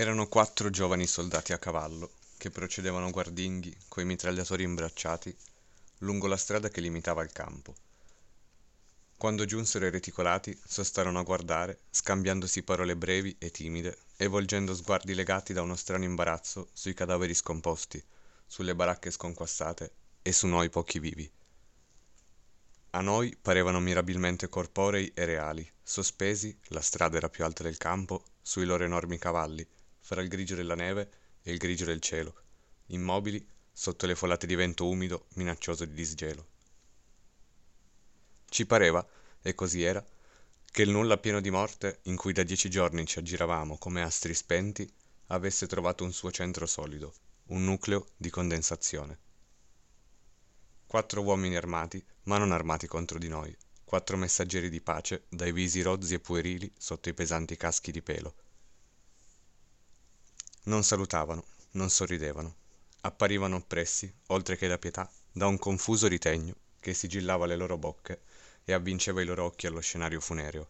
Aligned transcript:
Erano 0.00 0.28
quattro 0.28 0.70
giovani 0.70 1.08
soldati 1.08 1.52
a 1.52 1.58
cavallo, 1.58 2.12
che 2.36 2.50
procedevano 2.50 3.10
guardinghi, 3.10 3.76
coi 3.88 4.04
mitragliatori 4.04 4.62
imbracciati, 4.62 5.36
lungo 5.98 6.28
la 6.28 6.36
strada 6.36 6.68
che 6.68 6.80
limitava 6.80 7.24
il 7.24 7.32
campo. 7.32 7.74
Quando 9.16 9.44
giunsero 9.44 9.86
i 9.86 9.90
reticolati, 9.90 10.56
sostarono 10.64 11.18
a 11.18 11.24
guardare, 11.24 11.80
scambiandosi 11.90 12.62
parole 12.62 12.94
brevi 12.94 13.34
e 13.40 13.50
timide, 13.50 13.98
e 14.16 14.28
volgendo 14.28 14.72
sguardi 14.72 15.14
legati 15.14 15.52
da 15.52 15.62
uno 15.62 15.74
strano 15.74 16.04
imbarazzo 16.04 16.68
sui 16.72 16.94
cadaveri 16.94 17.34
scomposti, 17.34 18.00
sulle 18.46 18.76
baracche 18.76 19.10
sconquassate 19.10 19.90
e 20.22 20.30
su 20.30 20.46
noi 20.46 20.70
pochi 20.70 21.00
vivi. 21.00 21.28
A 22.90 23.00
noi 23.00 23.36
parevano 23.36 23.80
mirabilmente 23.80 24.48
corporei 24.48 25.10
e 25.12 25.24
reali, 25.24 25.68
sospesi, 25.82 26.56
la 26.68 26.82
strada 26.82 27.16
era 27.16 27.28
più 27.28 27.42
alta 27.42 27.64
del 27.64 27.78
campo, 27.78 28.22
sui 28.40 28.64
loro 28.64 28.84
enormi 28.84 29.18
cavalli, 29.18 29.66
fra 30.08 30.22
il 30.22 30.28
grigio 30.28 30.54
della 30.54 30.74
neve 30.74 31.10
e 31.42 31.52
il 31.52 31.58
grigio 31.58 31.84
del 31.84 32.00
cielo, 32.00 32.34
immobili 32.86 33.46
sotto 33.70 34.06
le 34.06 34.14
folate 34.14 34.46
di 34.46 34.54
vento 34.54 34.88
umido 34.88 35.26
minaccioso 35.34 35.84
di 35.84 35.92
disgelo. 35.92 36.46
Ci 38.48 38.64
pareva, 38.64 39.06
e 39.42 39.54
così 39.54 39.82
era, 39.82 40.02
che 40.64 40.80
il 40.80 40.88
nulla 40.88 41.18
pieno 41.18 41.42
di 41.42 41.50
morte, 41.50 41.98
in 42.04 42.16
cui 42.16 42.32
da 42.32 42.42
dieci 42.42 42.70
giorni 42.70 43.04
ci 43.04 43.18
aggiravamo 43.18 43.76
come 43.76 44.00
astri 44.00 44.32
spenti, 44.32 44.90
avesse 45.26 45.66
trovato 45.66 46.04
un 46.04 46.12
suo 46.14 46.30
centro 46.30 46.64
solido, 46.64 47.12
un 47.48 47.64
nucleo 47.64 48.06
di 48.16 48.30
condensazione. 48.30 49.18
Quattro 50.86 51.20
uomini 51.20 51.54
armati, 51.54 52.02
ma 52.22 52.38
non 52.38 52.52
armati 52.52 52.86
contro 52.86 53.18
di 53.18 53.28
noi, 53.28 53.54
quattro 53.84 54.16
messaggeri 54.16 54.70
di 54.70 54.80
pace, 54.80 55.26
dai 55.28 55.52
visi 55.52 55.82
rozzi 55.82 56.14
e 56.14 56.18
puerili 56.18 56.72
sotto 56.78 57.10
i 57.10 57.14
pesanti 57.14 57.58
caschi 57.58 57.92
di 57.92 58.00
pelo. 58.00 58.34
Non 60.68 60.84
salutavano, 60.84 61.44
non 61.72 61.88
sorridevano, 61.88 62.54
apparivano 63.00 63.56
oppressi, 63.56 64.12
oltre 64.26 64.58
che 64.58 64.68
da 64.68 64.76
pietà, 64.76 65.10
da 65.32 65.46
un 65.46 65.58
confuso 65.58 66.08
ritegno 66.08 66.54
che 66.78 66.92
sigillava 66.92 67.46
le 67.46 67.56
loro 67.56 67.78
bocche 67.78 68.20
e 68.66 68.74
avvinceva 68.74 69.22
i 69.22 69.24
loro 69.24 69.44
occhi 69.44 69.66
allo 69.66 69.80
scenario 69.80 70.20
funereo. 70.20 70.68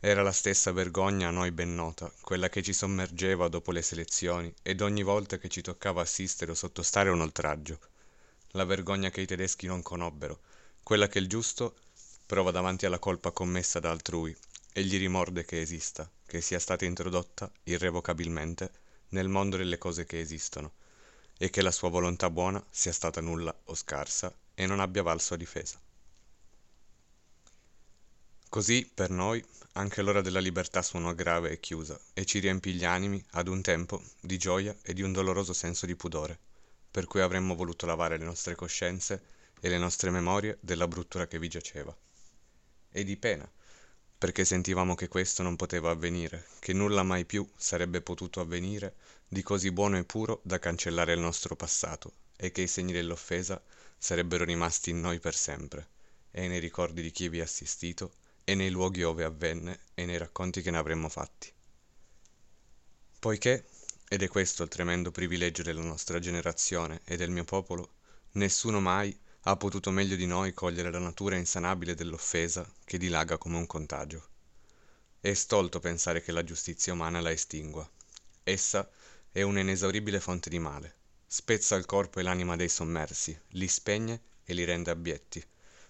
Era 0.00 0.24
la 0.24 0.32
stessa 0.32 0.72
vergogna 0.72 1.28
a 1.28 1.30
noi 1.30 1.52
ben 1.52 1.76
nota, 1.76 2.12
quella 2.22 2.48
che 2.48 2.60
ci 2.60 2.72
sommergeva 2.72 3.46
dopo 3.46 3.70
le 3.70 3.82
selezioni 3.82 4.52
ed 4.62 4.80
ogni 4.80 5.04
volta 5.04 5.38
che 5.38 5.48
ci 5.48 5.62
toccava 5.62 6.02
assistere 6.02 6.50
o 6.50 6.54
sottostare 6.54 7.10
a 7.10 7.12
un 7.12 7.20
oltraggio. 7.20 7.78
La 8.48 8.64
vergogna 8.64 9.10
che 9.10 9.20
i 9.20 9.26
tedeschi 9.26 9.68
non 9.68 9.82
conobbero, 9.82 10.40
quella 10.82 11.06
che 11.06 11.20
il 11.20 11.28
giusto 11.28 11.76
prova 12.26 12.50
davanti 12.50 12.84
alla 12.84 12.98
colpa 12.98 13.30
commessa 13.30 13.78
da 13.78 13.92
altrui 13.92 14.36
e 14.76 14.84
gli 14.84 14.98
rimorde 14.98 15.46
che 15.46 15.62
esista, 15.62 16.06
che 16.26 16.42
sia 16.42 16.58
stata 16.58 16.84
introdotta 16.84 17.50
irrevocabilmente 17.62 18.70
nel 19.08 19.26
mondo 19.26 19.56
delle 19.56 19.78
cose 19.78 20.04
che 20.04 20.20
esistono, 20.20 20.74
e 21.38 21.48
che 21.48 21.62
la 21.62 21.70
sua 21.70 21.88
volontà 21.88 22.28
buona 22.28 22.62
sia 22.68 22.92
stata 22.92 23.22
nulla 23.22 23.58
o 23.64 23.74
scarsa 23.74 24.30
e 24.54 24.66
non 24.66 24.80
abbia 24.80 25.02
valso 25.02 25.32
a 25.32 25.38
difesa. 25.38 25.80
Così, 28.50 28.86
per 28.92 29.08
noi, 29.08 29.42
anche 29.72 30.02
l'ora 30.02 30.20
della 30.20 30.40
libertà 30.40 30.82
suonò 30.82 31.14
grave 31.14 31.52
e 31.52 31.58
chiusa, 31.58 31.98
e 32.12 32.26
ci 32.26 32.38
riempì 32.38 32.74
gli 32.74 32.84
animi, 32.84 33.24
ad 33.30 33.48
un 33.48 33.62
tempo, 33.62 34.02
di 34.20 34.36
gioia 34.36 34.76
e 34.82 34.92
di 34.92 35.00
un 35.00 35.12
doloroso 35.12 35.54
senso 35.54 35.86
di 35.86 35.96
pudore, 35.96 36.38
per 36.90 37.06
cui 37.06 37.22
avremmo 37.22 37.54
voluto 37.54 37.86
lavare 37.86 38.18
le 38.18 38.26
nostre 38.26 38.54
coscienze 38.54 39.22
e 39.58 39.70
le 39.70 39.78
nostre 39.78 40.10
memorie 40.10 40.58
della 40.60 40.86
bruttura 40.86 41.26
che 41.26 41.38
vi 41.38 41.48
giaceva. 41.48 41.96
E 42.90 43.04
di 43.04 43.16
pena, 43.16 43.50
perché 44.26 44.44
sentivamo 44.44 44.96
che 44.96 45.06
questo 45.06 45.44
non 45.44 45.54
poteva 45.54 45.92
avvenire, 45.92 46.46
che 46.58 46.72
nulla 46.72 47.04
mai 47.04 47.24
più 47.24 47.48
sarebbe 47.56 48.00
potuto 48.00 48.40
avvenire 48.40 48.96
di 49.28 49.40
così 49.40 49.70
buono 49.70 49.98
e 49.98 50.04
puro 50.04 50.40
da 50.42 50.58
cancellare 50.58 51.12
il 51.12 51.20
nostro 51.20 51.54
passato, 51.54 52.12
e 52.34 52.50
che 52.50 52.62
i 52.62 52.66
segni 52.66 52.92
dell'offesa 52.92 53.62
sarebbero 53.96 54.42
rimasti 54.42 54.90
in 54.90 54.98
noi 54.98 55.20
per 55.20 55.36
sempre, 55.36 55.90
e 56.32 56.48
nei 56.48 56.58
ricordi 56.58 57.02
di 57.02 57.12
chi 57.12 57.28
vi 57.28 57.38
ha 57.38 57.44
assistito, 57.44 58.14
e 58.42 58.56
nei 58.56 58.70
luoghi 58.70 59.04
ove 59.04 59.22
avvenne, 59.22 59.78
e 59.94 60.04
nei 60.06 60.18
racconti 60.18 60.60
che 60.60 60.72
ne 60.72 60.78
avremmo 60.78 61.08
fatti. 61.08 61.52
Poiché, 63.20 63.64
ed 64.08 64.24
è 64.24 64.26
questo 64.26 64.64
il 64.64 64.68
tremendo 64.68 65.12
privilegio 65.12 65.62
della 65.62 65.82
nostra 65.82 66.18
generazione 66.18 67.00
e 67.04 67.16
del 67.16 67.30
mio 67.30 67.44
popolo, 67.44 67.90
nessuno 68.32 68.80
mai 68.80 69.16
ha 69.48 69.56
potuto 69.56 69.92
meglio 69.92 70.16
di 70.16 70.26
noi 70.26 70.52
cogliere 70.52 70.90
la 70.90 70.98
natura 70.98 71.36
insanabile 71.36 71.94
dell'offesa 71.94 72.68
che 72.84 72.98
dilaga 72.98 73.38
come 73.38 73.56
un 73.56 73.66
contagio. 73.66 74.26
È 75.20 75.32
stolto 75.34 75.78
pensare 75.78 76.20
che 76.20 76.32
la 76.32 76.42
giustizia 76.42 76.92
umana 76.92 77.20
la 77.20 77.30
estingua. 77.30 77.88
Essa 78.42 78.90
è 79.30 79.42
un'inesauribile 79.42 80.18
fonte 80.18 80.50
di 80.50 80.58
male, 80.58 80.94
spezza 81.24 81.76
il 81.76 81.86
corpo 81.86 82.18
e 82.18 82.24
l'anima 82.24 82.56
dei 82.56 82.68
sommersi, 82.68 83.38
li 83.50 83.68
spegne 83.68 84.20
e 84.42 84.52
li 84.52 84.64
rende 84.64 84.90
abietti, 84.90 85.40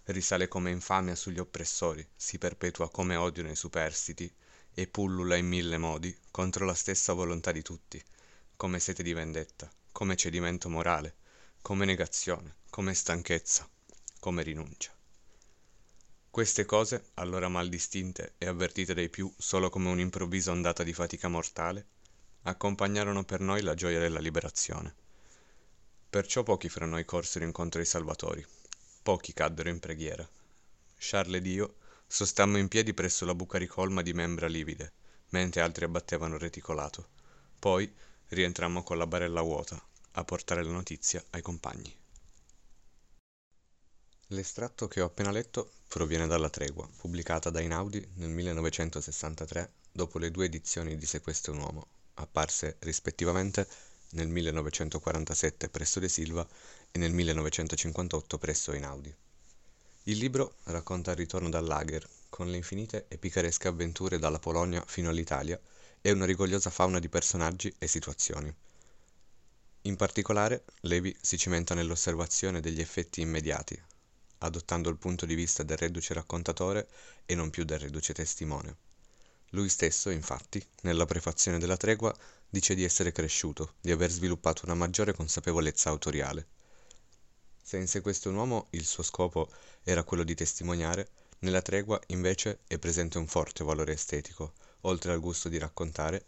risale 0.04 0.48
come 0.48 0.70
infamia 0.70 1.14
sugli 1.14 1.38
oppressori, 1.38 2.06
si 2.14 2.36
perpetua 2.36 2.90
come 2.90 3.16
odio 3.16 3.42
nei 3.42 3.56
superstiti 3.56 4.30
e 4.74 4.86
pullula 4.86 5.34
in 5.34 5.46
mille 5.46 5.78
modi 5.78 6.14
contro 6.30 6.66
la 6.66 6.74
stessa 6.74 7.14
volontà 7.14 7.52
di 7.52 7.62
tutti, 7.62 8.02
come 8.54 8.80
sete 8.80 9.02
di 9.02 9.14
vendetta, 9.14 9.70
come 9.92 10.14
cedimento 10.14 10.68
morale, 10.68 11.14
come 11.66 11.84
negazione, 11.84 12.58
come 12.70 12.94
stanchezza, 12.94 13.68
come 14.20 14.44
rinuncia. 14.44 14.94
Queste 16.30 16.64
cose, 16.64 17.06
allora 17.14 17.48
mal 17.48 17.68
distinte 17.68 18.34
e 18.38 18.46
avvertite 18.46 18.94
dai 18.94 19.08
più 19.08 19.34
solo 19.36 19.68
come 19.68 19.88
un'improvvisa 19.88 20.52
ondata 20.52 20.84
di 20.84 20.92
fatica 20.92 21.26
mortale, 21.26 21.86
accompagnarono 22.42 23.24
per 23.24 23.40
noi 23.40 23.62
la 23.62 23.74
gioia 23.74 23.98
della 23.98 24.20
liberazione. 24.20 24.94
Perciò 26.08 26.44
pochi 26.44 26.68
fra 26.68 26.86
noi 26.86 27.04
corsero 27.04 27.44
incontro 27.44 27.80
ai 27.80 27.86
salvatori, 27.86 28.46
pochi 29.02 29.32
caddero 29.32 29.68
in 29.68 29.80
preghiera. 29.80 30.24
Charles 30.98 31.40
ed 31.40 31.46
io 31.48 31.74
sostammo 32.06 32.58
in 32.58 32.68
piedi 32.68 32.94
presso 32.94 33.24
la 33.24 33.34
buca 33.34 33.58
ricolma 33.58 34.02
di 34.02 34.12
membra 34.12 34.46
livide, 34.46 34.92
mentre 35.30 35.62
altri 35.62 35.84
abbattevano 35.84 36.38
reticolato. 36.38 37.08
Poi 37.58 37.92
rientrammo 38.28 38.84
con 38.84 38.98
la 38.98 39.06
barella 39.08 39.40
vuota 39.40 39.84
a 40.18 40.24
portare 40.24 40.62
la 40.62 40.70
notizia 40.70 41.22
ai 41.30 41.42
compagni. 41.42 41.94
L'estratto 44.30 44.88
che 44.88 45.00
ho 45.00 45.06
appena 45.06 45.30
letto 45.30 45.70
proviene 45.88 46.26
dalla 46.26 46.50
Tregua, 46.50 46.88
pubblicata 46.96 47.50
da 47.50 47.60
Inaudi 47.60 48.04
nel 48.14 48.30
1963 48.30 49.70
dopo 49.92 50.18
le 50.18 50.30
due 50.30 50.46
edizioni 50.46 50.96
di 50.96 51.06
Se 51.06 51.20
un 51.48 51.58
uomo, 51.58 51.86
apparse 52.14 52.76
rispettivamente 52.80 53.68
nel 54.10 54.28
1947 54.28 55.68
presso 55.68 56.00
De 56.00 56.08
Silva 56.08 56.46
e 56.90 56.98
nel 56.98 57.12
1958 57.12 58.38
presso 58.38 58.72
Einaudi. 58.72 59.14
Il 60.04 60.18
libro 60.18 60.56
racconta 60.64 61.10
il 61.10 61.18
ritorno 61.18 61.48
dal 61.48 61.66
lager, 61.66 62.08
con 62.28 62.50
le 62.50 62.56
infinite 62.56 63.04
e 63.08 63.18
picaresche 63.18 63.68
avventure 63.68 64.18
dalla 64.18 64.38
Polonia 64.38 64.82
fino 64.86 65.10
all'Italia 65.10 65.60
e 66.00 66.10
una 66.10 66.24
rigogliosa 66.24 66.70
fauna 66.70 66.98
di 66.98 67.08
personaggi 67.08 67.74
e 67.78 67.86
situazioni. 67.86 68.54
In 69.86 69.94
particolare, 69.94 70.64
Levi 70.80 71.16
si 71.20 71.38
cimenta 71.38 71.72
nell'osservazione 71.72 72.58
degli 72.58 72.80
effetti 72.80 73.20
immediati, 73.20 73.80
adottando 74.38 74.88
il 74.88 74.96
punto 74.96 75.26
di 75.26 75.36
vista 75.36 75.62
del 75.62 75.76
reduce 75.76 76.12
raccontatore 76.12 76.88
e 77.24 77.36
non 77.36 77.50
più 77.50 77.64
del 77.64 77.78
reduce 77.78 78.12
testimone. 78.12 78.76
Lui 79.50 79.68
stesso, 79.68 80.10
infatti, 80.10 80.60
nella 80.80 81.06
prefazione 81.06 81.58
della 81.58 81.76
tregua, 81.76 82.12
dice 82.50 82.74
di 82.74 82.82
essere 82.82 83.12
cresciuto, 83.12 83.74
di 83.80 83.92
aver 83.92 84.10
sviluppato 84.10 84.62
una 84.64 84.74
maggiore 84.74 85.14
consapevolezza 85.14 85.88
autoriale. 85.88 86.46
Se 87.62 87.76
in 87.76 87.86
sé 87.86 88.00
questo 88.00 88.28
un 88.28 88.34
uomo 88.34 88.66
il 88.70 88.84
suo 88.84 89.04
scopo 89.04 89.48
era 89.84 90.02
quello 90.02 90.24
di 90.24 90.34
testimoniare, 90.34 91.10
nella 91.40 91.62
tregua 91.62 92.00
invece 92.08 92.58
è 92.66 92.76
presente 92.80 93.18
un 93.18 93.28
forte 93.28 93.62
valore 93.62 93.92
estetico, 93.92 94.54
oltre 94.80 95.12
al 95.12 95.20
gusto 95.20 95.48
di 95.48 95.58
raccontare, 95.58 96.24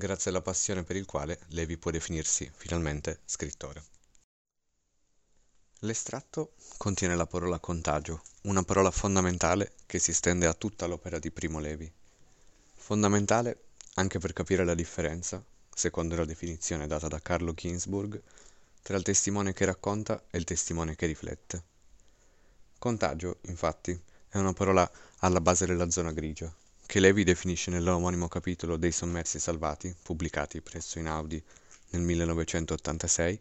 grazie 0.00 0.30
alla 0.30 0.40
passione 0.40 0.82
per 0.82 0.96
il 0.96 1.04
quale 1.04 1.40
Levi 1.48 1.76
può 1.76 1.90
definirsi 1.90 2.50
finalmente 2.54 3.20
scrittore. 3.26 3.84
L'estratto 5.80 6.54
contiene 6.78 7.14
la 7.14 7.26
parola 7.26 7.58
contagio, 7.58 8.22
una 8.42 8.62
parola 8.62 8.90
fondamentale 8.90 9.74
che 9.84 9.98
si 9.98 10.14
stende 10.14 10.46
a 10.46 10.54
tutta 10.54 10.86
l'opera 10.86 11.18
di 11.18 11.30
Primo 11.30 11.58
Levi. 11.58 11.90
Fondamentale 12.74 13.64
anche 13.94 14.18
per 14.18 14.32
capire 14.32 14.64
la 14.64 14.74
differenza, 14.74 15.44
secondo 15.74 16.16
la 16.16 16.24
definizione 16.24 16.86
data 16.86 17.06
da 17.06 17.20
Carlo 17.20 17.52
Ginsburg, 17.52 18.22
tra 18.82 18.96
il 18.96 19.02
testimone 19.02 19.52
che 19.52 19.66
racconta 19.66 20.24
e 20.30 20.38
il 20.38 20.44
testimone 20.44 20.96
che 20.96 21.04
riflette. 21.04 21.62
Contagio, 22.78 23.38
infatti, 23.42 24.00
è 24.30 24.38
una 24.38 24.54
parola 24.54 24.90
alla 25.18 25.42
base 25.42 25.66
della 25.66 25.90
zona 25.90 26.12
grigia, 26.12 26.50
che 26.90 26.98
Levi 26.98 27.22
definisce 27.22 27.70
nell'omonimo 27.70 28.26
capitolo 28.26 28.76
dei 28.76 28.90
sommersi 28.90 29.38
salvati, 29.38 29.94
pubblicati 30.02 30.60
presso 30.60 30.98
Inaudi 30.98 31.40
nel 31.90 32.02
1986, 32.02 33.40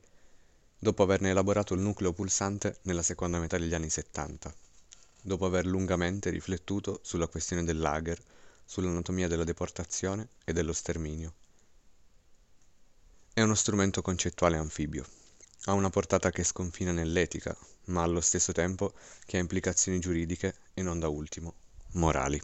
dopo 0.78 1.02
averne 1.02 1.32
elaborato 1.32 1.74
il 1.74 1.80
nucleo 1.80 2.14
pulsante 2.14 2.78
nella 2.84 3.02
seconda 3.02 3.40
metà 3.40 3.58
degli 3.58 3.74
anni 3.74 3.90
70, 3.90 4.54
dopo 5.24 5.48
aver 5.48 5.66
lungamente 5.66 6.30
riflettuto 6.30 7.00
sulla 7.02 7.26
questione 7.26 7.64
del 7.64 7.80
lager, 7.80 8.22
sull'anatomia 8.66 9.28
della 9.28 9.44
deportazione 9.44 10.28
e 10.46 10.54
dello 10.54 10.72
sterminio. 10.72 11.34
È 13.34 13.42
uno 13.42 13.56
strumento 13.56 14.04
concettuale 14.04 14.58
anfibio. 14.58 15.04
Ha 15.64 15.74
una 15.74 15.90
portata 15.90 16.30
che 16.30 16.44
sconfina 16.44 16.92
nell'etica, 16.92 17.58
ma 17.86 18.04
allo 18.04 18.22
stesso 18.22 18.52
tempo 18.52 18.94
che 19.26 19.38
ha 19.38 19.40
implicazioni 19.40 19.98
giuridiche 19.98 20.54
e 20.76 20.84
non 20.84 21.00
da 21.00 21.08
ultimo, 21.08 21.56
morali. 21.94 22.40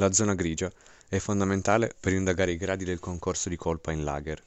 La 0.00 0.14
zona 0.14 0.34
grigia 0.34 0.72
è 1.08 1.18
fondamentale 1.18 1.94
per 2.00 2.14
indagare 2.14 2.52
i 2.52 2.56
gradi 2.56 2.86
del 2.86 3.00
concorso 3.00 3.50
di 3.50 3.56
colpa 3.56 3.92
in 3.92 4.02
lager, 4.02 4.42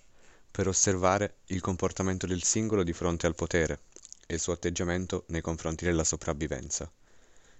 per 0.49 0.67
osservare 0.67 1.35
il 1.49 1.61
comportamento 1.61 2.25
del 2.25 2.41
singolo 2.41 2.81
di 2.81 2.91
fronte 2.91 3.27
al 3.27 3.35
potere 3.35 3.81
e 4.25 4.33
il 4.33 4.39
suo 4.39 4.53
atteggiamento 4.53 5.25
nei 5.27 5.41
confronti 5.41 5.85
della 5.85 6.03
sopravvivenza. 6.03 6.91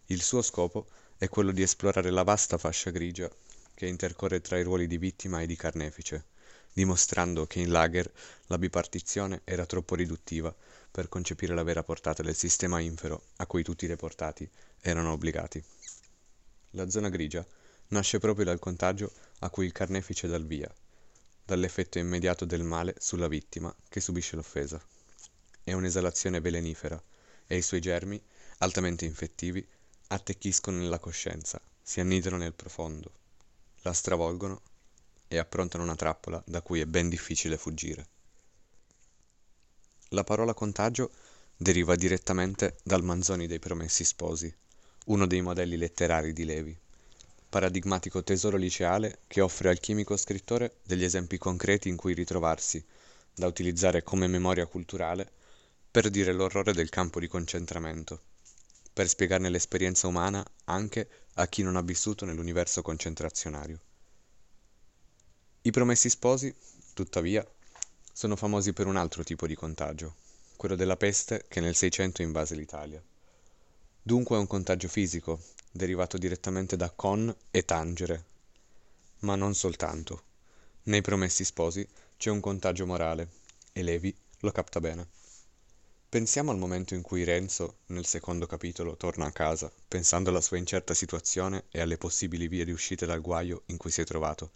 Il 0.08 0.24
suo 0.24 0.42
scopo 0.42 0.88
è 1.20 1.30
quello 1.30 1.52
di 1.52 1.62
esplorare 1.62 2.10
la 2.10 2.24
vasta 2.24 2.58
fascia 2.58 2.90
grigia 2.90 3.30
che 3.76 3.86
intercorre 3.86 4.42
tra 4.42 4.58
i 4.58 4.64
ruoli 4.64 4.88
di 4.88 4.98
vittima 4.98 5.42
e 5.42 5.46
di 5.46 5.56
carnefice, 5.56 6.26
dimostrando 6.74 7.46
che 7.46 7.60
in 7.60 7.70
lager 7.70 8.12
la 8.48 8.58
bipartizione 8.58 9.42
era 9.44 9.68
troppo 9.68 9.94
riduttiva 9.94 10.52
per 10.90 11.10
concepire 11.10 11.54
la 11.54 11.62
vera 11.62 11.84
portata 11.84 12.24
del 12.24 12.34
sistema 12.34 12.80
infero 12.80 13.26
a 13.36 13.46
cui 13.46 13.62
tutti 13.62 13.86
i 13.86 13.88
deportati 13.88 14.50
erano 14.82 15.12
obbligati. 15.12 15.64
La 16.72 16.90
zona 16.90 17.10
grigia 17.10 17.46
nasce 17.90 18.20
proprio 18.20 18.46
dal 18.46 18.60
contagio 18.60 19.12
a 19.40 19.50
cui 19.50 19.66
il 19.66 19.72
carnefice 19.72 20.28
dà 20.28 20.36
il 20.36 20.46
via, 20.46 20.74
dall'effetto 21.46 22.00
immediato 22.00 22.46
del 22.46 22.64
male 22.64 22.96
sulla 22.98 23.28
vittima 23.28 23.74
che 23.90 24.00
subisce 24.00 24.36
l'offesa. 24.36 24.82
È 25.64 25.74
un'esalazione 25.74 26.40
velenifera 26.40 27.02
e 27.46 27.58
i 27.58 27.62
suoi 27.62 27.82
germi, 27.82 28.22
altamente 28.60 29.06
infettivi, 29.06 29.66
attecchiscono 30.08 30.78
nella 30.78 31.00
coscienza, 31.00 31.62
si 31.82 32.00
annidano 32.00 32.38
nel 32.38 32.54
profondo, 32.54 33.12
la 33.82 33.94
stravolgono 33.94 34.62
e 35.28 35.38
approntano 35.38 35.84
una 35.84 35.96
trappola 35.96 36.42
da 36.46 36.62
cui 36.62 36.80
è 36.80 36.86
ben 36.86 37.10
difficile 37.10 37.58
fuggire. 37.58 38.08
La 40.10 40.24
parola 40.24 40.54
contagio 40.54 41.12
deriva 41.58 41.96
direttamente 41.96 42.78
dal 42.84 43.04
Manzoni 43.04 43.48
dei 43.48 43.60
Promessi 43.60 44.04
Sposi, 44.04 44.54
uno 45.06 45.28
dei 45.28 45.42
modelli 45.42 45.76
letterari 45.76 46.34
di 46.34 46.46
Levi 46.46 46.82
paradigmatico 47.54 48.24
tesoro 48.24 48.58
liceale 48.58 49.20
che 49.28 49.40
offre 49.40 49.70
al 49.70 49.80
chimico 49.80 50.18
scrittore 50.18 50.78
degli 50.82 51.04
esempi 51.04 51.38
concreti 51.38 51.88
in 51.88 51.96
cui 51.96 52.16
ritrovarsi, 52.16 52.84
da 53.32 53.46
utilizzare 53.46 54.02
come 54.02 54.26
memoria 54.26 54.66
culturale 54.66 55.32
per 55.92 56.10
dire 56.10 56.34
l'orrore 56.34 56.74
del 56.74 56.90
campo 56.90 57.20
di 57.20 57.28
concentramento, 57.28 58.20
per 58.92 59.08
spiegarne 59.08 59.50
l'esperienza 59.50 60.08
umana 60.08 60.44
anche 60.64 61.08
a 61.36 61.46
chi 61.46 61.62
non 61.62 61.76
ha 61.76 61.84
vissuto 61.84 62.26
nell'universo 62.26 62.82
concentrazionario. 62.82 63.80
I 65.62 65.70
promessi 65.70 66.10
sposi, 66.10 66.52
tuttavia, 66.96 67.48
sono 68.12 68.36
famosi 68.36 68.74
per 68.74 68.88
un 68.88 68.96
altro 68.96 69.24
tipo 69.24 69.46
di 69.46 69.54
contagio, 69.54 70.16
quello 70.56 70.74
della 70.74 70.98
peste 70.98 71.46
che 71.48 71.60
nel 71.60 71.76
Seicento 71.76 72.24
invase 72.24 72.56
l'Italia. 72.56 73.00
Dunque 74.02 74.38
è 74.38 74.40
un 74.40 74.48
contagio 74.48 74.88
fisico, 74.88 75.40
derivato 75.76 76.20
direttamente 76.20 76.78
da 76.78 76.92
con 76.92 77.36
e 77.50 77.66
tangere. 77.66 78.26
Ma 79.20 79.36
non 79.36 79.56
soltanto. 79.56 80.24
Nei 80.84 81.02
promessi 81.02 81.44
sposi 81.44 81.88
c'è 82.16 82.30
un 82.30 82.40
contagio 82.40 82.86
morale, 82.86 83.30
e 83.74 83.82
Levi 83.82 84.16
lo 84.42 84.52
capta 84.52 84.80
bene. 84.80 85.08
Pensiamo 86.08 86.52
al 86.52 86.60
momento 86.60 86.94
in 86.94 87.02
cui 87.02 87.24
Renzo, 87.24 87.78
nel 87.88 88.06
secondo 88.06 88.46
capitolo, 88.46 88.96
torna 88.98 89.26
a 89.26 89.32
casa, 89.32 89.72
pensando 89.88 90.30
alla 90.30 90.42
sua 90.42 90.58
incerta 90.58 90.94
situazione 90.94 91.64
e 91.72 91.82
alle 91.82 91.98
possibili 91.98 92.48
vie 92.48 92.66
di 92.66 92.72
uscita 92.72 93.08
dal 93.08 93.22
guaio 93.22 93.64
in 93.68 93.78
cui 93.78 93.90
si 93.90 94.02
è 94.02 94.04
trovato, 94.04 94.52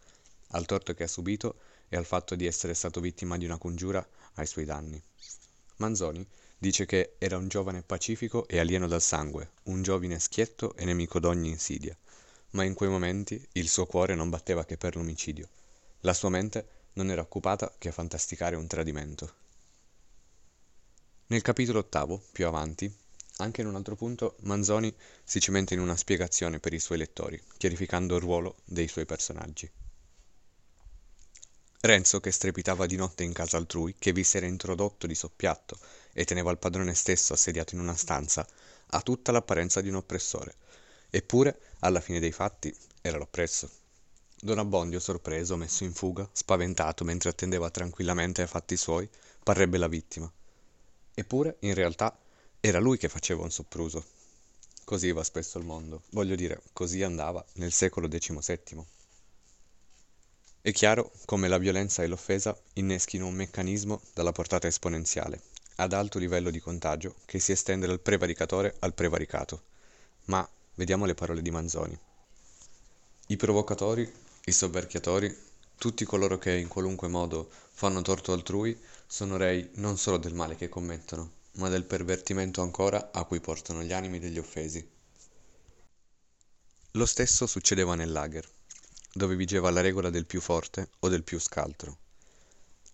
al 0.49 0.67
torto 0.67 0.93
che 0.93 1.03
ha 1.03 1.07
subito 1.07 1.55
e 1.89 1.97
al 1.97 2.05
fatto 2.05 2.35
di 2.35 2.45
essere 2.45 2.75
stato 2.75 2.99
vittima 2.99 3.37
di 3.37 3.45
una 3.45 3.57
congiura 3.57 4.07
ai 4.35 4.45
suoi 4.45 4.65
danni. 4.65 5.01
Manzoni 5.77 6.27
Dice 6.59 6.87
che 6.87 7.13
era 7.19 7.37
un 7.37 7.47
giovane 7.47 7.83
pacifico 7.83 8.47
e 8.47 8.57
alieno 8.57 8.87
dal 8.87 9.01
sangue, 9.01 9.51
un 9.65 9.83
giovine 9.83 10.17
schietto 10.17 10.75
e 10.75 10.85
nemico 10.85 11.19
d'ogni 11.19 11.49
insidia, 11.49 11.95
ma 12.51 12.63
in 12.63 12.73
quei 12.73 12.89
momenti 12.89 13.47
il 13.53 13.69
suo 13.69 13.85
cuore 13.85 14.15
non 14.15 14.31
batteva 14.31 14.65
che 14.65 14.75
per 14.75 14.95
l'omicidio. 14.95 15.47
La 16.01 16.13
sua 16.13 16.29
mente 16.29 16.67
non 16.93 17.11
era 17.11 17.21
occupata 17.21 17.71
che 17.77 17.89
a 17.89 17.91
fantasticare 17.91 18.55
un 18.55 18.65
tradimento. 18.65 19.33
Nel 21.27 21.43
capitolo 21.43 21.79
ottavo, 21.79 22.23
più 22.31 22.47
avanti, 22.47 22.91
anche 23.37 23.61
in 23.61 23.67
un 23.67 23.75
altro 23.75 23.95
punto, 23.95 24.37
Manzoni 24.41 24.91
si 25.23 25.39
cimenta 25.39 25.75
in 25.75 25.79
una 25.79 25.95
spiegazione 25.95 26.59
per 26.59 26.73
i 26.73 26.79
suoi 26.79 26.97
lettori, 26.97 27.39
chiarificando 27.57 28.15
il 28.15 28.21
ruolo 28.21 28.55
dei 28.65 28.87
suoi 28.87 29.05
personaggi. 29.05 29.69
Renzo, 31.79 32.19
che 32.19 32.31
strepitava 32.31 32.87
di 32.87 32.95
notte 32.95 33.23
in 33.23 33.33
casa 33.33 33.57
altrui, 33.57 33.95
che 33.99 34.11
vi 34.11 34.23
si 34.23 34.37
era 34.37 34.47
introdotto 34.47 35.05
di 35.05 35.13
soppiatto 35.13 35.77
e 36.11 36.25
teneva 36.25 36.49
il 36.49 36.57
padrone 36.57 36.95
stesso 36.95 37.33
assediato 37.33 37.75
in 37.75 37.81
una 37.81 37.95
stanza, 37.95 38.45
ha 38.87 39.01
tutta 39.01 39.31
l'apparenza 39.31 39.79
di 39.81 39.89
un 39.89 39.95
oppressore. 39.95 40.55
Eppure, 41.09 41.59
alla 41.79 42.01
fine 42.01 42.19
dei 42.19 42.31
fatti, 42.31 42.75
era 43.01 43.17
l'oppresso. 43.17 43.69
Don 44.39 44.57
Abbondio, 44.57 44.99
sorpreso, 44.99 45.55
messo 45.55 45.83
in 45.83 45.93
fuga, 45.93 46.27
spaventato 46.31 47.03
mentre 47.03 47.29
attendeva 47.29 47.69
tranquillamente 47.69 48.41
ai 48.41 48.47
fatti 48.47 48.75
suoi, 48.75 49.07
parrebbe 49.43 49.77
la 49.77 49.87
vittima. 49.87 50.31
Eppure, 51.13 51.57
in 51.59 51.75
realtà, 51.75 52.17
era 52.59 52.79
lui 52.79 52.97
che 52.97 53.07
faceva 53.07 53.43
un 53.43 53.51
sopruso. 53.51 54.03
Così 54.83 55.11
va 55.11 55.23
spesso 55.23 55.57
il 55.59 55.65
mondo, 55.65 56.03
voglio 56.09 56.35
dire, 56.35 56.61
così 56.73 57.03
andava 57.03 57.45
nel 57.53 57.71
secolo 57.71 58.07
XVII. 58.07 58.85
È 60.67 60.73
chiaro 60.73 61.13
come 61.23 61.47
la 61.47 61.59
violenza 61.59 62.03
e 62.03 62.07
l'offesa 62.07 62.53
inneschino 62.73 63.25
un 63.25 63.33
meccanismo 63.33 64.01
dalla 64.13 64.33
portata 64.33 64.67
esponenziale, 64.67 65.43
ad 65.75 65.93
alto 65.93 66.19
livello 66.19 66.49
di 66.49 66.59
contagio, 66.59 67.15
che 67.23 67.39
si 67.39 67.53
estende 67.53 67.87
dal 67.87 68.01
prevaricatore 68.01 68.75
al 68.79 68.93
prevaricato. 68.93 69.61
Ma 70.25 70.45
vediamo 70.73 71.05
le 71.05 71.13
parole 71.13 71.41
di 71.41 71.51
Manzoni. 71.51 71.97
I 73.27 73.37
provocatori, 73.37 74.11
i 74.43 74.51
soverchiatori, 74.51 75.33
tutti 75.77 76.03
coloro 76.03 76.37
che 76.37 76.51
in 76.51 76.67
qualunque 76.67 77.07
modo 77.07 77.49
fanno 77.71 78.01
torto 78.01 78.33
altrui, 78.33 78.77
sono 79.07 79.37
rei 79.37 79.69
non 79.75 79.97
solo 79.97 80.17
del 80.17 80.33
male 80.33 80.57
che 80.57 80.67
commettono, 80.67 81.31
ma 81.53 81.69
del 81.69 81.85
pervertimento 81.85 82.61
ancora 82.61 83.11
a 83.13 83.23
cui 83.23 83.39
portano 83.39 83.83
gli 83.83 83.93
animi 83.93 84.19
degli 84.19 84.37
offesi. 84.37 84.85
Lo 86.91 87.05
stesso 87.05 87.47
succedeva 87.47 87.95
nel 87.95 88.11
lager 88.11 88.55
dove 89.17 89.35
vigeva 89.35 89.69
la 89.69 89.81
regola 89.81 90.09
del 90.09 90.25
più 90.25 90.39
forte 90.39 90.89
o 90.99 91.09
del 91.09 91.23
più 91.23 91.39
scaltro, 91.39 91.97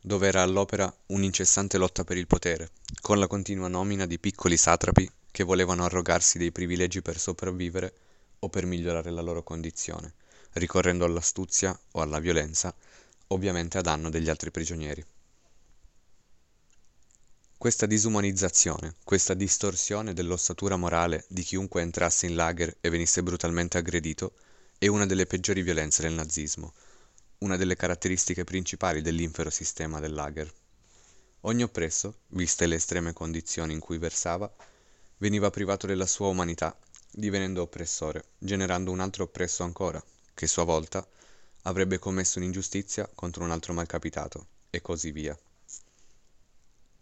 dove 0.02 0.28
era 0.28 0.42
all'opera 0.42 0.92
un'incessante 1.08 1.78
lotta 1.78 2.04
per 2.04 2.18
il 2.18 2.26
potere, 2.26 2.72
con 3.02 3.20
la 3.20 3.28
continua 3.28 3.68
nomina 3.68 4.08
di 4.08 4.18
piccoli 4.18 4.58
satrapi 4.58 5.08
che 5.30 5.44
volevano 5.44 5.84
arrogarsi 5.84 6.38
dei 6.38 6.52
privilegi 6.52 7.02
per 7.02 7.20
sopravvivere 7.20 7.94
o 8.40 8.50
per 8.50 8.66
migliorare 8.66 9.12
la 9.12 9.22
loro 9.22 9.44
condizione, 9.44 10.14
ricorrendo 10.54 11.06
all'astuzia 11.06 11.78
o 11.92 12.02
alla 12.02 12.20
violenza, 12.20 12.74
ovviamente 13.28 13.78
a 13.78 13.82
danno 13.82 14.10
degli 14.10 14.30
altri 14.30 14.52
prigionieri. 14.52 15.06
Questa 17.58 17.86
disumanizzazione, 17.86 18.96
questa 19.06 19.34
distorsione 19.34 20.14
dell'ossatura 20.14 20.76
morale 20.76 21.24
di 21.30 21.44
chiunque 21.44 21.82
entrasse 21.82 22.26
in 22.26 22.36
lager 22.36 22.76
e 22.82 22.90
venisse 22.90 23.24
brutalmente 23.24 23.78
aggredito, 23.78 24.34
è 24.78 24.88
una 24.88 25.06
delle 25.06 25.26
peggiori 25.26 25.62
violenze 25.62 26.02
del 26.02 26.14
nazismo, 26.14 26.74
una 27.40 27.58
delle 27.58 27.76
caratteristiche 27.76 28.44
principali 28.44 29.02
dell'infero 29.02 29.50
sistema 29.50 30.00
del 30.00 30.14
lager. 30.14 30.52
Ogni 31.42 31.64
oppresso, 31.64 32.20
viste 32.28 32.66
le 32.66 32.76
estreme 32.76 33.14
condizioni 33.14 33.74
in 33.74 33.80
cui 33.80 33.98
versava, 33.98 34.54
veniva 35.18 35.50
privato 35.50 35.88
della 35.88 36.06
sua 36.06 36.28
umanità, 36.28 36.78
divenendo 37.12 37.62
oppressore, 37.62 38.24
generando 38.38 38.92
un 38.92 39.00
altro 39.00 39.26
oppresso 39.26 39.64
ancora, 39.64 40.04
che 40.34 40.48
sua 40.48 40.64
volta 40.64 41.06
avrebbe 41.64 42.00
commesso 42.00 42.40
un'ingiustizia 42.40 43.10
contro 43.14 43.44
un 43.44 43.52
altro 43.52 43.74
malcapitato, 43.74 44.48
e 44.70 44.82
così 44.82 45.12
via. 45.12 45.38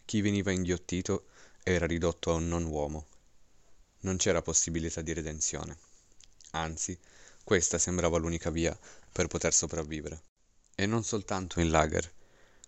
Chi 0.05 0.21
veniva 0.21 0.51
inghiottito 0.51 1.27
era 1.63 1.85
ridotto 1.85 2.31
a 2.31 2.33
un 2.35 2.47
non 2.47 2.65
uomo. 2.65 3.07
Non 4.01 4.17
c'era 4.17 4.41
possibilità 4.41 5.01
di 5.01 5.13
redenzione. 5.13 5.77
Anzi, 6.51 6.97
questa 7.43 7.77
sembrava 7.77 8.17
l'unica 8.17 8.49
via 8.49 8.77
per 9.11 9.27
poter 9.27 9.53
sopravvivere. 9.53 10.21
E 10.75 10.85
non 10.85 11.03
soltanto 11.03 11.59
in 11.59 11.69
lager. 11.69 12.09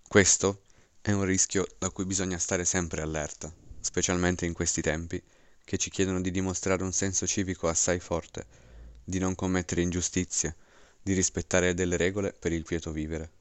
Questo 0.08 0.64
è 1.02 1.12
un 1.12 1.24
rischio 1.24 1.66
da 1.78 1.90
cui 1.90 2.06
bisogna 2.06 2.38
stare 2.38 2.66
sempre 2.66 3.02
allerta, 3.02 3.54
specialmente 3.80 4.46
in 4.46 4.54
questi 4.54 4.82
tempi 4.82 5.22
che 5.66 5.78
ci 5.78 5.90
chiedono 5.90 6.22
di 6.22 6.32
dimostrare 6.32 6.84
un 6.84 6.94
senso 6.94 7.26
civico 7.26 7.68
assai 7.68 8.00
forte, 8.00 8.46
di 9.04 9.20
non 9.20 9.36
commettere 9.36 9.82
ingiustizie, 9.82 10.56
di 11.02 11.14
rispettare 11.14 11.74
delle 11.74 11.98
regole 11.98 12.34
per 12.34 12.52
il 12.52 12.64
quieto 12.64 12.92
vivere. 12.92 13.32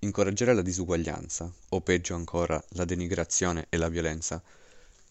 Incoraggiare 0.00 0.54
la 0.54 0.62
disuguaglianza, 0.62 1.52
o 1.70 1.80
peggio 1.80 2.14
ancora 2.14 2.62
la 2.70 2.84
denigrazione 2.84 3.66
e 3.68 3.76
la 3.76 3.88
violenza, 3.88 4.42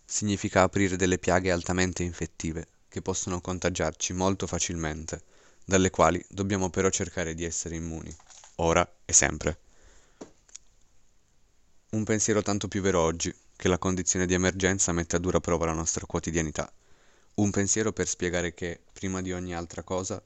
significa 0.05 0.61
aprire 0.61 0.95
delle 0.95 1.17
piaghe 1.17 1.51
altamente 1.51 2.03
infettive 2.03 2.67
che 2.89 3.01
possono 3.01 3.41
contagiarci 3.41 4.13
molto 4.13 4.47
facilmente, 4.47 5.21
dalle 5.65 5.89
quali 5.89 6.23
dobbiamo 6.29 6.69
però 6.69 6.89
cercare 6.89 7.33
di 7.33 7.43
essere 7.43 7.75
immuni, 7.75 8.15
ora 8.55 8.89
e 9.03 9.13
sempre. 9.13 9.59
Un 11.89 12.03
pensiero 12.03 12.41
tanto 12.41 12.67
più 12.67 12.81
vero 12.81 13.01
oggi, 13.01 13.33
che 13.55 13.67
la 13.67 13.77
condizione 13.77 14.25
di 14.25 14.33
emergenza 14.33 14.91
mette 14.91 15.15
a 15.15 15.19
dura 15.19 15.39
prova 15.39 15.65
la 15.65 15.73
nostra 15.73 16.05
quotidianità. 16.05 16.71
Un 17.35 17.49
pensiero 17.49 17.91
per 17.91 18.07
spiegare 18.07 18.53
che, 18.53 18.79
prima 18.93 19.21
di 19.21 19.33
ogni 19.33 19.53
altra 19.53 19.83
cosa, 19.83 20.21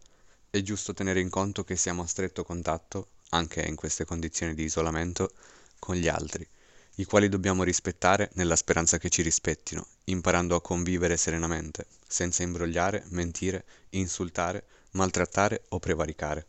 è 0.50 0.62
giusto 0.62 0.94
tenere 0.94 1.20
in 1.20 1.30
conto 1.30 1.64
che 1.64 1.76
siamo 1.76 2.04
a 2.04 2.08
stretto 2.08 2.44
contatto, 2.44 3.08
anche 3.30 3.62
in 3.62 3.76
queste 3.76 4.06
condizioni 4.06 4.54
di 4.54 4.64
isolamento, 4.64 5.32
con 5.80 5.96
gli 5.96 6.08
altri, 6.08 6.48
i 6.96 7.06
quali 7.06 7.30
dobbiamo 7.30 7.64
rispettare 7.64 8.30
nella 8.34 8.56
speranza 8.56 8.98
che 8.98 9.10
ci 9.10 9.22
rispettino, 9.22 9.88
imparando 10.06 10.56
a 10.56 10.62
convivere 10.62 11.16
serenamente, 11.16 11.88
senza 12.06 12.44
imbrogliare, 12.44 13.06
mentire, 13.10 13.64
insultare, 13.92 14.66
maltrattare 14.92 15.64
o 15.70 15.80
prevaricare. 15.80 16.46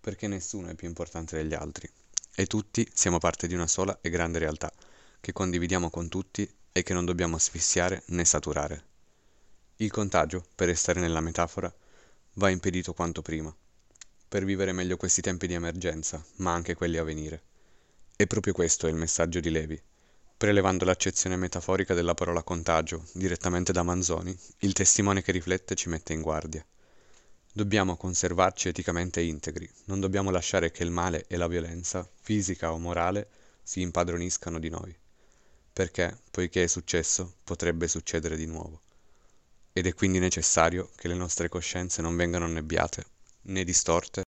Perché 0.00 0.26
nessuno 0.26 0.68
è 0.68 0.74
più 0.74 0.88
importante 0.88 1.36
degli 1.36 1.54
altri, 1.54 1.88
e 2.34 2.46
tutti 2.46 2.88
siamo 2.92 3.18
parte 3.18 3.46
di 3.46 3.54
una 3.54 3.66
sola 3.66 3.96
e 4.00 4.10
grande 4.10 4.38
realtà, 4.38 4.72
che 5.20 5.32
condividiamo 5.32 5.90
con 5.90 6.08
tutti 6.08 6.48
e 6.72 6.82
che 6.82 6.92
non 6.92 7.04
dobbiamo 7.04 7.36
asfissiare 7.36 8.02
né 8.06 8.24
saturare. 8.24 8.84
Il 9.76 9.90
contagio, 9.90 10.44
per 10.54 10.68
restare 10.68 11.00
nella 11.00 11.20
metafora, 11.20 11.72
va 12.34 12.50
impedito 12.50 12.92
quanto 12.92 13.22
prima, 13.22 13.54
per 14.28 14.44
vivere 14.44 14.72
meglio 14.72 14.96
questi 14.96 15.22
tempi 15.22 15.46
di 15.46 15.54
emergenza, 15.54 16.22
ma 16.36 16.52
anche 16.52 16.74
quelli 16.74 16.98
a 16.98 17.04
venire. 17.04 17.42
E 18.16 18.26
proprio 18.26 18.54
questo 18.54 18.86
è 18.86 18.90
il 18.90 18.96
messaggio 18.96 19.40
di 19.40 19.50
Levi. 19.50 19.80
Prelevando 20.38 20.86
l'accezione 20.86 21.36
metaforica 21.36 21.92
della 21.92 22.14
parola 22.14 22.42
contagio 22.42 23.04
direttamente 23.12 23.72
da 23.72 23.82
Manzoni, 23.82 24.34
il 24.60 24.72
testimone 24.72 25.22
che 25.22 25.32
riflette 25.32 25.74
ci 25.74 25.90
mette 25.90 26.14
in 26.14 26.22
guardia. 26.22 26.64
Dobbiamo 27.52 27.96
conservarci 27.96 28.68
eticamente 28.68 29.20
integri, 29.20 29.70
non 29.84 30.00
dobbiamo 30.00 30.30
lasciare 30.30 30.70
che 30.70 30.82
il 30.82 30.90
male 30.90 31.26
e 31.28 31.36
la 31.36 31.46
violenza, 31.46 32.08
fisica 32.20 32.72
o 32.72 32.78
morale, 32.78 33.28
si 33.62 33.82
impadroniscano 33.82 34.58
di 34.58 34.70
noi. 34.70 34.96
Perché, 35.72 36.18
poiché 36.30 36.64
è 36.64 36.66
successo, 36.66 37.36
potrebbe 37.44 37.86
succedere 37.86 38.36
di 38.36 38.46
nuovo 38.46 38.80
ed 39.76 39.86
è 39.86 39.92
quindi 39.92 40.18
necessario 40.18 40.88
che 40.96 41.06
le 41.06 41.14
nostre 41.14 41.50
coscienze 41.50 42.00
non 42.00 42.16
vengano 42.16 42.46
annebbiate 42.46 43.04
né 43.42 43.62
distorte 43.62 44.25